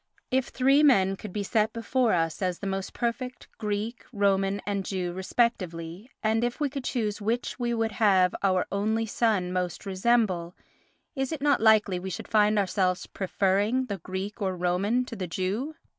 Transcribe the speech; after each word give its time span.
If 0.31 0.47
three 0.47 0.81
men 0.81 1.15
could 1.15 1.31
be 1.31 1.43
set 1.43 1.73
before 1.73 2.11
us 2.13 2.41
as 2.41 2.57
the 2.57 2.65
most 2.65 2.91
perfect 2.91 3.47
Greek, 3.59 4.03
Roman 4.11 4.59
and 4.65 4.83
Jew 4.83 5.13
respectively, 5.13 6.09
and 6.23 6.43
if 6.43 6.59
we 6.59 6.71
could 6.71 6.83
choose 6.83 7.21
which 7.21 7.59
we 7.59 7.75
would 7.75 7.91
have 7.91 8.33
our 8.41 8.65
only 8.71 9.05
son 9.05 9.53
most 9.53 9.85
resemble, 9.85 10.55
is 11.15 11.31
it 11.31 11.43
not 11.43 11.61
likely 11.61 11.99
we 11.99 12.09
should 12.09 12.27
find 12.27 12.57
ourselves 12.57 13.05
preferring 13.05 13.85
the 13.85 13.99
Greek 13.99 14.41
or 14.41 14.55
Roman 14.57 15.05
to 15.05 15.15
the 15.15 15.27
Jew? 15.27 15.75